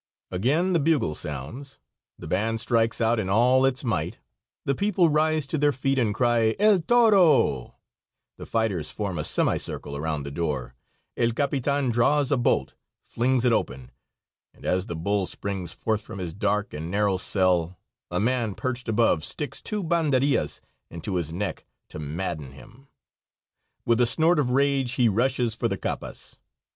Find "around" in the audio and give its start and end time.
9.95-10.25